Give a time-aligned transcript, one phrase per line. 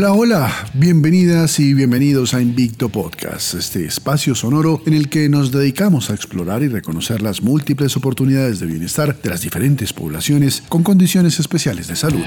[0.00, 5.50] Hola, hola, bienvenidas y bienvenidos a Invicto Podcast, este espacio sonoro en el que nos
[5.50, 10.84] dedicamos a explorar y reconocer las múltiples oportunidades de bienestar de las diferentes poblaciones con
[10.84, 12.24] condiciones especiales de salud.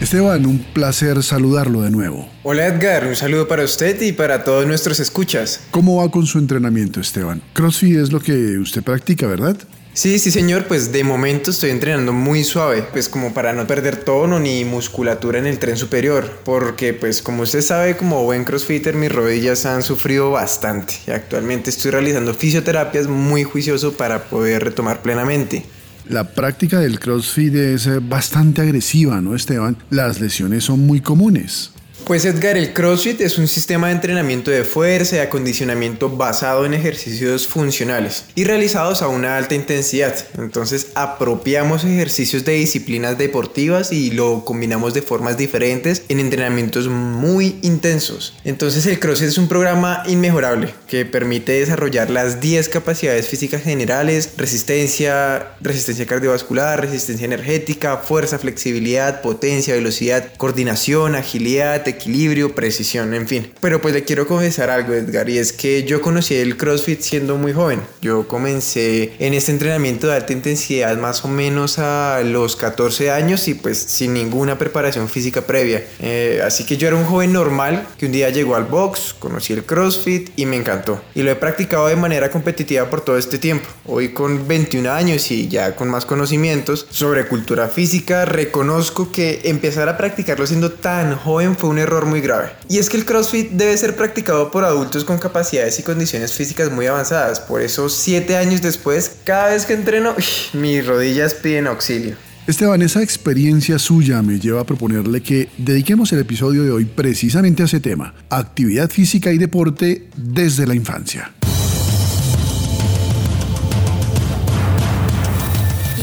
[0.00, 2.28] Esteban, un placer saludarlo de nuevo.
[2.42, 5.60] Hola Edgar, un saludo para usted y para todos nuestros escuchas.
[5.70, 7.42] ¿Cómo va con su entrenamiento, Esteban?
[7.52, 9.56] CrossFit es lo que usted practica, ¿verdad?
[9.94, 13.96] Sí, sí señor, pues de momento estoy entrenando muy suave, pues como para no perder
[13.96, 18.96] tono ni musculatura en el tren superior, porque pues como usted sabe, como buen crossfitter
[18.96, 25.00] mis rodillas han sufrido bastante y actualmente estoy realizando fisioterapias muy juicioso para poder retomar
[25.00, 25.64] plenamente.
[26.08, 29.76] La práctica del CrossFit es bastante agresiva, ¿no, Esteban?
[29.90, 31.70] Las lesiones son muy comunes.
[32.06, 36.74] Pues Edgar, el CrossFit es un sistema de entrenamiento de fuerza y acondicionamiento basado en
[36.74, 40.14] ejercicios funcionales y realizados a una alta intensidad.
[40.36, 47.56] Entonces apropiamos ejercicios de disciplinas deportivas y lo combinamos de formas diferentes en entrenamientos muy
[47.62, 48.36] intensos.
[48.44, 54.34] Entonces el CrossFit es un programa inmejorable que permite desarrollar las 10 capacidades físicas generales,
[54.36, 63.52] resistencia, resistencia cardiovascular, resistencia energética, fuerza, flexibilidad, potencia, velocidad, coordinación, agilidad, equilibrio, precisión, en fin.
[63.60, 67.36] Pero pues le quiero confesar algo, Edgar, y es que yo conocí el CrossFit siendo
[67.36, 67.80] muy joven.
[68.02, 73.48] Yo comencé en este entrenamiento de alta intensidad más o menos a los 14 años
[73.48, 75.84] y pues sin ninguna preparación física previa.
[76.00, 79.52] Eh, así que yo era un joven normal que un día llegó al box, conocí
[79.52, 81.00] el CrossFit y me encantó.
[81.14, 83.66] Y lo he practicado de manera competitiva por todo este tiempo.
[83.86, 89.88] Hoy con 21 años y ya con más conocimientos sobre cultura física, reconozco que empezar
[89.88, 92.50] a practicarlo siendo tan joven fue un error muy grave.
[92.68, 96.70] Y es que el CrossFit debe ser practicado por adultos con capacidades y condiciones físicas
[96.70, 97.40] muy avanzadas.
[97.40, 100.14] Por eso, siete años después, cada vez que entreno,
[100.52, 102.16] mis rodillas piden auxilio.
[102.46, 107.62] Esteban, esa experiencia suya me lleva a proponerle que dediquemos el episodio de hoy precisamente
[107.62, 111.32] a ese tema, actividad física y deporte desde la infancia.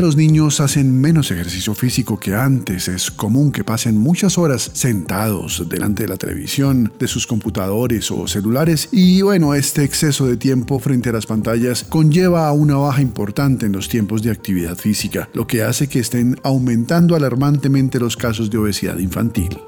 [0.00, 2.88] los niños hacen menos ejercicio físico que antes.
[2.88, 8.26] Es común que pasen muchas horas sentados delante de la televisión, de sus computadores o
[8.26, 13.02] celulares y bueno, este exceso de tiempo frente a las pantallas conlleva a una baja
[13.02, 18.16] importante en los tiempos de actividad física, lo que hace que estén aumentando alarmantemente los
[18.16, 19.58] casos de obesidad infantil.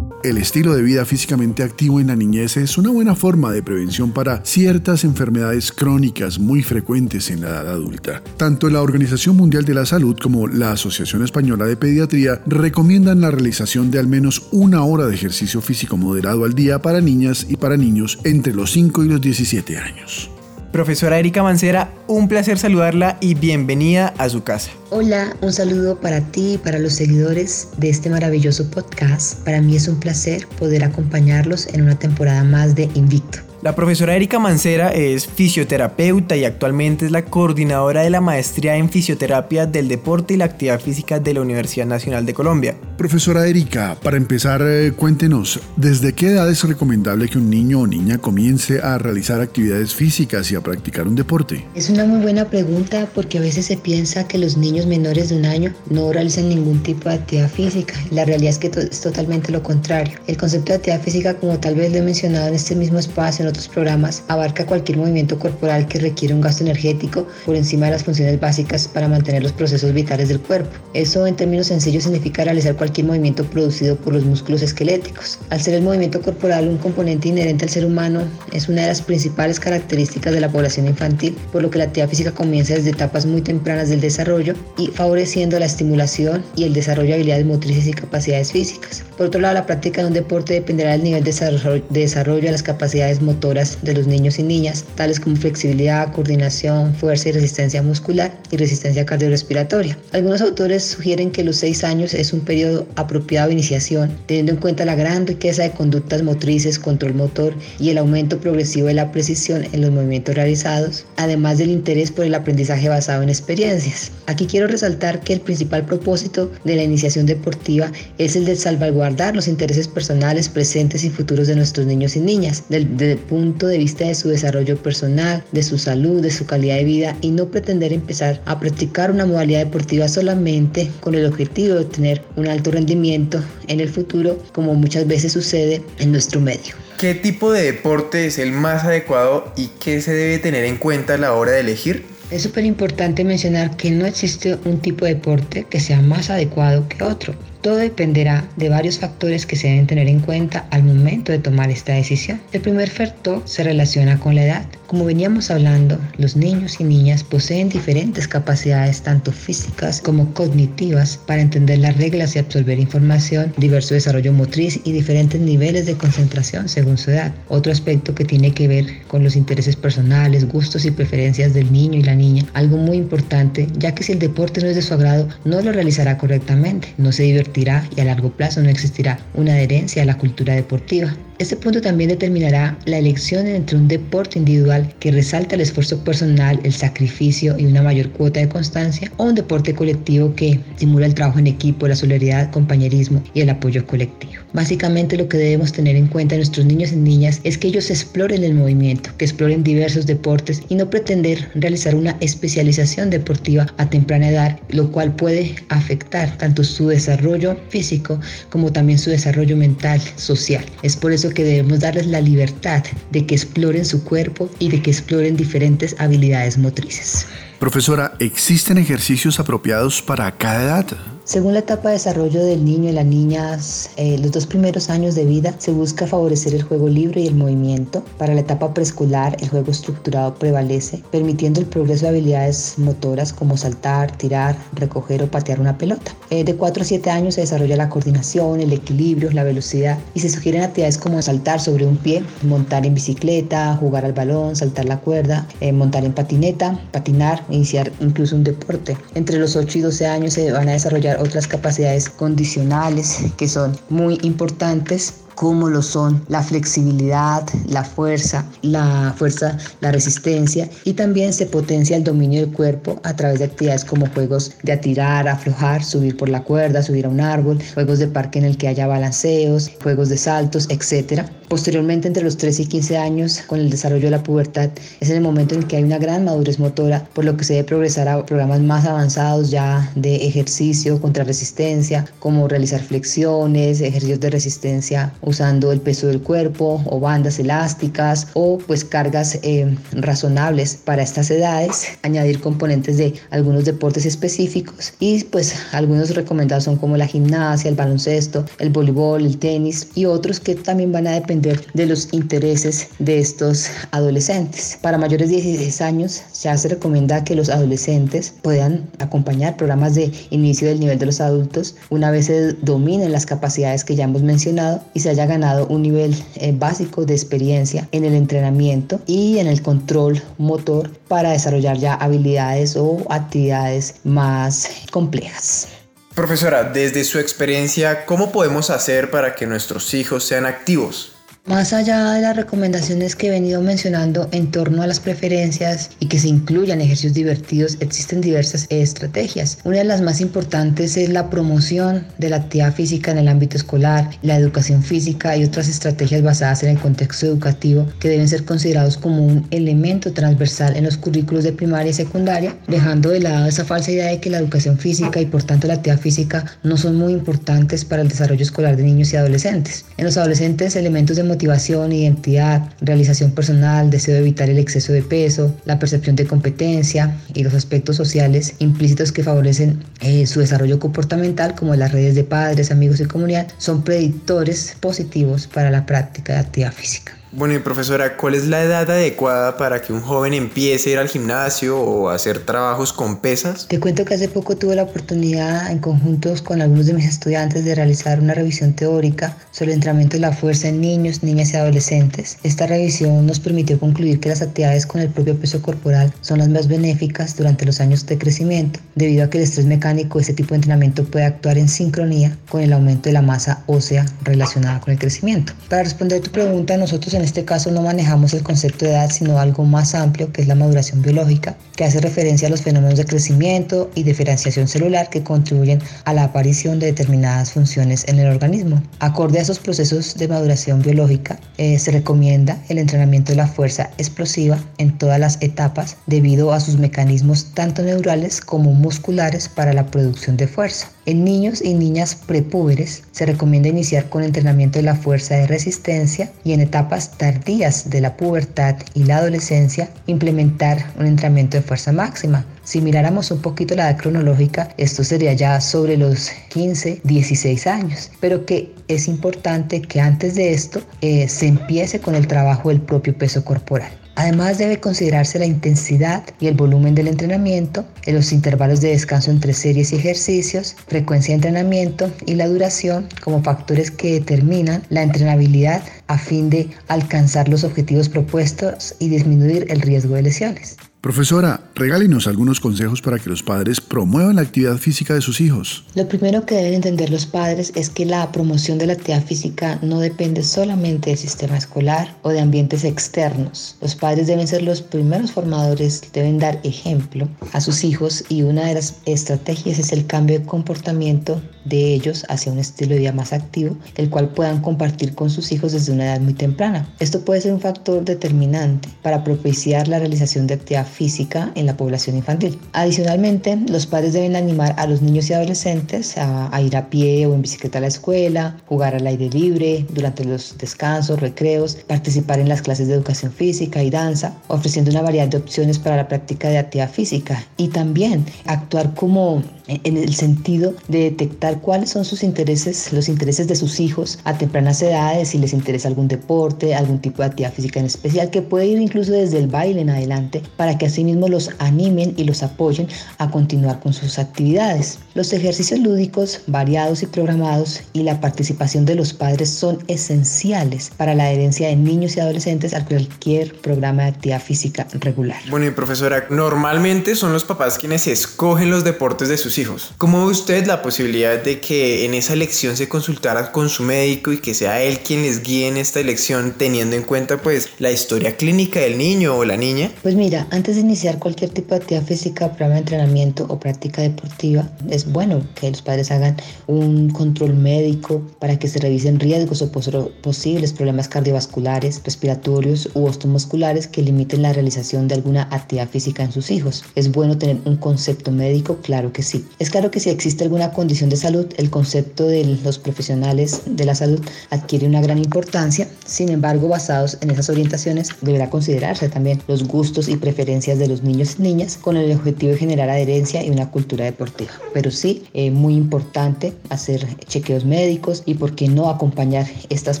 [0.30, 4.12] El estilo de vida físicamente activo en la niñez es una buena forma de prevención
[4.12, 8.22] para ciertas enfermedades crónicas muy frecuentes en la edad adulta.
[8.36, 13.32] Tanto la Organización Mundial de la Salud como la Asociación Española de Pediatría recomiendan la
[13.32, 17.56] realización de al menos una hora de ejercicio físico moderado al día para niñas y
[17.56, 20.30] para niños entre los 5 y los 17 años.
[20.72, 24.70] Profesora Erika Mancera, un placer saludarla y bienvenida a su casa.
[24.90, 29.44] Hola, un saludo para ti y para los seguidores de este maravilloso podcast.
[29.44, 33.49] Para mí es un placer poder acompañarlos en una temporada más de Invicto.
[33.62, 38.88] La profesora Erika Mancera es fisioterapeuta y actualmente es la coordinadora de la maestría en
[38.88, 42.74] fisioterapia del deporte y la actividad física de la Universidad Nacional de Colombia.
[42.96, 47.86] Profesora Erika, para empezar, eh, cuéntenos, ¿desde qué edad es recomendable que un niño o
[47.86, 51.66] niña comience a realizar actividades físicas y a practicar un deporte?
[51.74, 55.36] Es una muy buena pregunta porque a veces se piensa que los niños menores de
[55.36, 57.92] un año no realizan ningún tipo de actividad física.
[58.10, 60.18] La realidad es que es totalmente lo contrario.
[60.26, 63.42] El concepto de actividad física, como tal vez lo he mencionado en este mismo espacio,
[63.42, 67.92] en otros programas, abarca cualquier movimiento corporal que requiere un gasto energético por encima de
[67.92, 70.70] las funciones básicas para mantener los procesos vitales del cuerpo.
[70.94, 75.38] Eso en términos sencillos significa realizar cualquier movimiento producido por los músculos esqueléticos.
[75.50, 79.02] Al ser el movimiento corporal un componente inherente al ser humano, es una de las
[79.02, 83.26] principales características de la población infantil, por lo que la actividad física comienza desde etapas
[83.26, 87.92] muy tempranas del desarrollo y favoreciendo la estimulación y el desarrollo de habilidades motrices y
[87.92, 89.04] capacidades físicas.
[89.16, 92.62] Por otro lado, la práctica de un deporte dependerá del nivel de desarrollo de las
[92.62, 98.30] capacidades motoras de los niños y niñas, tales como flexibilidad, coordinación, fuerza y resistencia muscular
[98.50, 99.96] y resistencia cardiorrespiratoria.
[100.12, 104.58] Algunos autores sugieren que los seis años es un periodo apropiado de iniciación, teniendo en
[104.58, 109.10] cuenta la gran riqueza de conductas motrices, control motor y el aumento progresivo de la
[109.10, 114.10] precisión en los movimientos realizados, además del interés por el aprendizaje basado en experiencias.
[114.26, 119.34] Aquí quiero resaltar que el principal propósito de la iniciación deportiva es el de salvaguardar
[119.34, 123.78] los intereses personales, presentes y futuros de nuestros niños y niñas, desde el punto de
[123.78, 127.46] vista de su desarrollo personal, de su salud, de su calidad de vida y no
[127.46, 132.72] pretender empezar a practicar una modalidad deportiva solamente con el objetivo de obtener un alto
[132.72, 136.74] rendimiento en el futuro, como muchas veces sucede en nuestro medio.
[136.98, 141.14] ¿Qué tipo de deporte es el más adecuado y qué se debe tener en cuenta
[141.14, 142.04] a la hora de elegir?
[142.32, 146.88] Es súper importante mencionar que no existe un tipo de deporte que sea más adecuado
[146.88, 147.34] que otro.
[147.60, 151.70] Todo dependerá de varios factores que se deben tener en cuenta al momento de tomar
[151.70, 152.40] esta decisión.
[152.52, 154.66] El primer factor se relaciona con la edad.
[154.86, 161.42] Como veníamos hablando, los niños y niñas poseen diferentes capacidades tanto físicas como cognitivas para
[161.42, 166.96] entender las reglas y absorber información, diverso desarrollo motriz y diferentes niveles de concentración según
[166.96, 167.34] su edad.
[167.48, 171.98] Otro aspecto que tiene que ver con los intereses personales, gustos y preferencias del niño
[171.98, 174.94] y la niña, algo muy importante, ya que si el deporte no es de su
[174.94, 179.52] agrado, no lo realizará correctamente, no se divertirá y a largo plazo no existirá una
[179.52, 181.14] adherencia a la cultura deportiva.
[181.40, 186.60] Este punto también determinará la elección entre un deporte individual que resalta el esfuerzo personal,
[186.64, 191.14] el sacrificio y una mayor cuota de constancia o un deporte colectivo que estimula el
[191.14, 194.34] trabajo en equipo, la solidaridad, compañerismo y el apoyo colectivo.
[194.52, 198.44] Básicamente lo que debemos tener en cuenta nuestros niños y niñas es que ellos exploren
[198.44, 204.28] el movimiento, que exploren diversos deportes y no pretender realizar una especialización deportiva a temprana
[204.28, 208.20] edad, lo cual puede afectar tanto su desarrollo físico
[208.50, 210.66] como también su desarrollo mental, social.
[210.82, 214.82] Es por eso que debemos darles la libertad de que exploren su cuerpo y de
[214.82, 217.26] que exploren diferentes habilidades motrices.
[217.58, 220.86] Profesora, ¿existen ejercicios apropiados para cada edad?
[221.30, 223.56] Según la etapa de desarrollo del niño y la niña,
[223.96, 227.36] eh, los dos primeros años de vida se busca favorecer el juego libre y el
[227.36, 228.02] movimiento.
[228.18, 233.56] Para la etapa preescolar, el juego estructurado prevalece, permitiendo el progreso de habilidades motoras como
[233.56, 236.16] saltar, tirar, recoger o patear una pelota.
[236.30, 240.18] Eh, de 4 a 7 años se desarrolla la coordinación, el equilibrio, la velocidad y
[240.18, 244.86] se sugieren actividades como saltar sobre un pie, montar en bicicleta, jugar al balón, saltar
[244.86, 248.96] la cuerda, eh, montar en patineta, patinar, iniciar incluso un deporte.
[249.14, 253.78] Entre los 8 y 12 años se van a desarrollar otras capacidades condicionales que son
[253.88, 261.32] muy importantes como lo son la flexibilidad, la fuerza, la fuerza, la resistencia y también
[261.32, 265.82] se potencia el dominio del cuerpo a través de actividades como juegos de atirar, aflojar,
[265.82, 268.86] subir por la cuerda, subir a un árbol, juegos de parque en el que haya
[268.86, 271.22] balanceos, juegos de saltos, etc.
[271.48, 274.70] Posteriormente, entre los 13 y 15 años, con el desarrollo de la pubertad,
[275.00, 277.54] es en el momento en que hay una gran madurez motora, por lo que se
[277.54, 284.20] debe progresar a programas más avanzados ya de ejercicio contra resistencia, como realizar flexiones, ejercicios
[284.20, 290.76] de resistencia usando el peso del cuerpo o bandas elásticas o pues cargas eh, razonables
[290.76, 296.96] para estas edades, añadir componentes de algunos deportes específicos y pues algunos recomendados son como
[296.96, 301.64] la gimnasia, el baloncesto, el voleibol, el tenis y otros que también van a depender
[301.74, 304.78] de los intereses de estos adolescentes.
[304.82, 310.12] Para mayores de 16 años ya se recomienda que los adolescentes puedan acompañar programas de
[310.30, 314.22] inicio del nivel de los adultos una vez se dominen las capacidades que ya hemos
[314.22, 319.38] mencionado y se haya ganado un nivel eh, básico de experiencia en el entrenamiento y
[319.38, 325.68] en el control motor para desarrollar ya habilidades o actividades más complejas.
[326.14, 331.12] Profesora, desde su experiencia, ¿cómo podemos hacer para que nuestros hijos sean activos?
[331.50, 336.06] Más allá de las recomendaciones que he venido mencionando en torno a las preferencias y
[336.06, 339.58] que se incluyan ejercicios divertidos, existen diversas estrategias.
[339.64, 343.56] Una de las más importantes es la promoción de la actividad física en el ámbito
[343.56, 348.44] escolar, la educación física y otras estrategias basadas en el contexto educativo que deben ser
[348.44, 353.48] considerados como un elemento transversal en los currículos de primaria y secundaria, dejando de lado
[353.48, 356.76] esa falsa idea de que la educación física y por tanto la actividad física no
[356.76, 359.84] son muy importantes para el desarrollo escolar de niños y adolescentes.
[359.96, 365.00] En los adolescentes, elementos de motivación, identidad, realización personal, deseo de evitar el exceso de
[365.00, 370.78] peso, la percepción de competencia y los aspectos sociales implícitos que favorecen eh, su desarrollo
[370.78, 376.34] comportamental, como las redes de padres, amigos y comunidad, son predictores positivos para la práctica
[376.34, 377.19] de actividad física.
[377.32, 380.98] Bueno, y profesora, ¿cuál es la edad adecuada para que un joven empiece a ir
[380.98, 383.68] al gimnasio o a hacer trabajos con pesas?
[383.68, 387.64] Te cuento que hace poco tuve la oportunidad en conjuntos con algunos de mis estudiantes
[387.64, 391.56] de realizar una revisión teórica sobre el entrenamiento de la fuerza en niños, niñas y
[391.56, 392.36] adolescentes.
[392.42, 396.48] Esta revisión nos permitió concluir que las actividades con el propio peso corporal son las
[396.48, 400.34] más benéficas durante los años de crecimiento, debido a que el estrés mecánico de este
[400.34, 404.80] tipo de entrenamiento puede actuar en sincronía con el aumento de la masa ósea relacionada
[404.80, 405.52] con el crecimiento.
[405.68, 409.38] Para responder tu pregunta, nosotros en este caso no manejamos el concepto de edad, sino
[409.38, 413.04] algo más amplio que es la maduración biológica, que hace referencia a los fenómenos de
[413.04, 418.82] crecimiento y diferenciación celular que contribuyen a la aparición de determinadas funciones en el organismo.
[418.98, 423.90] Acorde a esos procesos de maduración biológica, eh, se recomienda el entrenamiento de la fuerza
[423.98, 429.86] explosiva en todas las etapas debido a sus mecanismos tanto neurales como musculares para la
[429.86, 430.90] producción de fuerza.
[431.06, 436.30] En niños y niñas prepúberes se recomienda iniciar con entrenamiento de la fuerza de resistencia
[436.44, 441.92] y en etapas tardías de la pubertad y la adolescencia implementar un entrenamiento de fuerza
[441.92, 442.44] máxima.
[442.70, 448.12] Si miráramos un poquito la edad cronológica, esto sería ya sobre los 15, 16 años,
[448.20, 452.80] pero que es importante que antes de esto eh, se empiece con el trabajo del
[452.80, 453.90] propio peso corporal.
[454.14, 459.52] Además debe considerarse la intensidad y el volumen del entrenamiento, los intervalos de descanso entre
[459.52, 465.82] series y ejercicios, frecuencia de entrenamiento y la duración como factores que determinan la entrenabilidad
[466.06, 470.76] a fin de alcanzar los objetivos propuestos y disminuir el riesgo de lesiones.
[471.00, 475.82] Profesora, regálenos algunos consejos para que los padres promuevan la actividad física de sus hijos.
[475.94, 479.78] Lo primero que deben entender los padres es que la promoción de la actividad física
[479.80, 483.78] no depende solamente del sistema escolar o de ambientes externos.
[483.80, 488.66] Los padres deben ser los primeros formadores, deben dar ejemplo a sus hijos y una
[488.66, 493.12] de las estrategias es el cambio de comportamiento de ellos hacia un estilo de vida
[493.12, 496.86] más activo, el cual puedan compartir con sus hijos desde una edad muy temprana.
[496.98, 501.76] Esto puede ser un factor determinante para propiciar la realización de actividad física en la
[501.76, 502.58] población infantil.
[502.72, 507.34] Adicionalmente, los padres deben animar a los niños y adolescentes a, ir a pie o
[507.34, 512.48] en bicicleta a la escuela, jugar al aire libre durante los descansos, recreos, participar en
[512.48, 516.48] las clases de educación física y danza, ofreciendo una variedad de opciones para la práctica
[516.48, 522.22] de actividad física y también actuar como en el sentido de detectar cuáles son sus
[522.22, 527.00] intereses, los intereses de sus hijos a tempranas edades, si les interesa algún deporte, algún
[527.00, 530.42] tipo de actividad física en especial, que puede ir incluso desde el baile en adelante,
[530.56, 534.98] para que asimismo los animen y los apoyen a continuar con sus actividades.
[535.14, 541.14] Los ejercicios lúdicos, variados y programados, y la participación de los padres son esenciales para
[541.14, 545.38] la adherencia de niños y adolescentes a cualquier programa de actividad física regular.
[545.50, 549.92] Bueno, y profesora, normalmente son los papás quienes escogen los deportes de sus hijos.
[549.98, 554.32] ¿Cómo ve usted la posibilidad de que en esa elección se consultara con su médico
[554.32, 557.90] y que sea él quien les guíe en esta elección teniendo en cuenta pues la
[557.90, 559.90] historia clínica del niño o la niña?
[560.02, 564.02] Pues mira, antes de iniciar cualquier tipo de actividad física, programa de entrenamiento o práctica
[564.02, 566.36] deportiva, es bueno que los padres hagan
[566.66, 569.90] un control médico para que se revisen riesgos o pos
[570.22, 576.32] posibles problemas cardiovasculares, respiratorios u osteomusculares que limiten la realización de alguna actividad física en
[576.32, 576.84] sus hijos.
[576.94, 579.44] Es bueno tener un concepto médico, claro que sí.
[579.58, 583.84] Es claro que si existe alguna condición de salud, el concepto de los profesionales de
[583.84, 585.88] la salud adquiere una gran importancia.
[586.06, 591.02] Sin embargo, basados en esas orientaciones, deberá considerarse también los gustos y preferencias de los
[591.02, 594.52] niños y niñas con el objetivo de generar adherencia y una cultura deportiva.
[594.74, 600.00] Pero sí, eh, muy importante hacer chequeos médicos y por qué no acompañar estas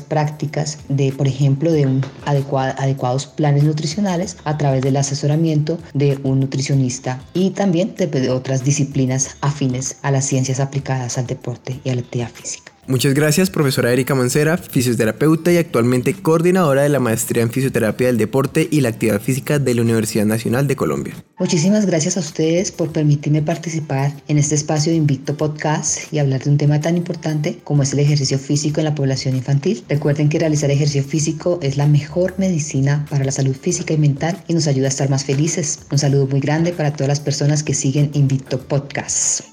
[0.00, 6.18] prácticas de, por ejemplo, de un adecuado, adecuados planes nutricionales a través del asesoramiento de
[6.22, 11.90] un nutricionista y también de otras disciplinas afines a las ciencias aplicadas al deporte y
[11.90, 12.69] a la actividad física.
[12.90, 18.18] Muchas gracias, profesora Erika Mancera, fisioterapeuta y actualmente coordinadora de la maestría en fisioterapia del
[18.18, 21.14] deporte y la actividad física de la Universidad Nacional de Colombia.
[21.38, 26.42] Muchísimas gracias a ustedes por permitirme participar en este espacio de Invicto Podcast y hablar
[26.42, 29.84] de un tema tan importante como es el ejercicio físico en la población infantil.
[29.88, 34.42] Recuerden que realizar ejercicio físico es la mejor medicina para la salud física y mental
[34.48, 35.78] y nos ayuda a estar más felices.
[35.92, 39.44] Un saludo muy grande para todas las personas que siguen Invicto Podcast.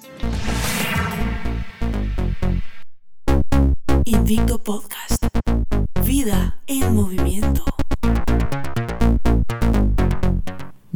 [4.29, 5.25] Invicto Podcast.
[6.03, 7.26] Vida en movimiento.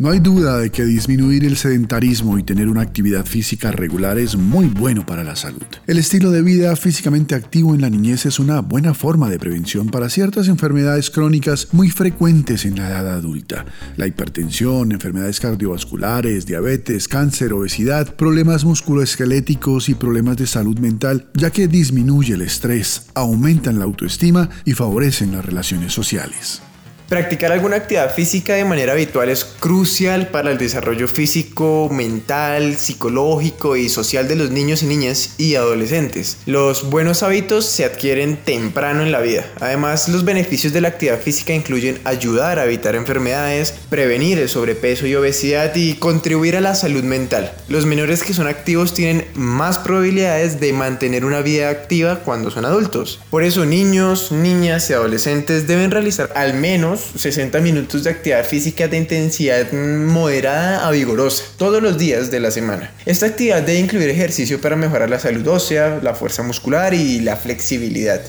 [0.02, 4.36] No hay duda de que disminuir el sedentarismo y tener una actividad física regular es
[4.36, 5.62] muy bueno para la salud.
[5.86, 9.90] El estilo de vida físicamente activo en la niñez es una buena forma de prevención
[9.90, 13.68] para ciertas enfermedades crónicas muy frecuentes en la edad adulta.
[13.96, 21.52] La hipertensión, enfermedades cardiovasculares, diabetes, cáncer, obesidad, problemas musculoesqueléticos y problemas de salud mental, ya
[21.52, 26.64] que disminuye el estrés, aumentan la autoestima y favorecen las relaciones sociales.
[27.12, 33.76] Practicar alguna actividad física de manera habitual es crucial para el desarrollo físico, mental, psicológico
[33.76, 36.38] y social de los niños y niñas y adolescentes.
[36.46, 39.46] Los buenos hábitos se adquieren temprano en la vida.
[39.60, 45.06] Además, los beneficios de la actividad física incluyen ayudar a evitar enfermedades, prevenir el sobrepeso
[45.06, 47.52] y obesidad y contribuir a la salud mental.
[47.68, 52.64] Los menores que son activos tienen más probabilidades de mantener una vida activa cuando son
[52.64, 53.20] adultos.
[53.30, 58.88] Por eso niños, niñas y adolescentes deben realizar al menos 60 minutos de actividad física
[58.88, 62.94] de intensidad moderada a vigorosa todos los días de la semana.
[63.06, 67.36] Esta actividad debe incluir ejercicio para mejorar la salud ósea, la fuerza muscular y la
[67.36, 68.22] flexibilidad.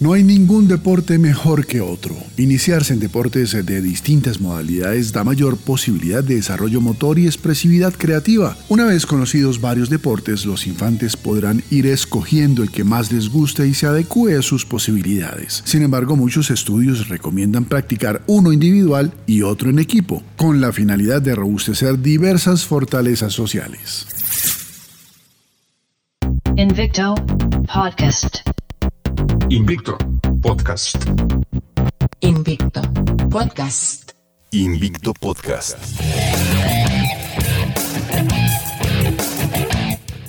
[0.00, 2.16] No hay ningún deporte mejor que otro.
[2.38, 8.56] Iniciarse en deportes de distintas modalidades da mayor posibilidad de desarrollo motor y expresividad creativa.
[8.70, 13.68] Una vez conocidos varios deportes, los infantes podrán ir escogiendo el que más les guste
[13.68, 15.62] y se adecue a sus posibilidades.
[15.66, 21.20] Sin embargo, muchos estudios recomiendan practicar uno individual y otro en equipo, con la finalidad
[21.20, 24.06] de robustecer diversas fortalezas sociales.
[26.56, 27.14] Invicto
[27.72, 28.49] Podcast.
[29.50, 29.96] Invicto
[30.40, 30.96] Podcast.
[32.20, 32.80] Invicto
[33.28, 34.14] Podcast.
[34.50, 36.89] Invicto Podcast.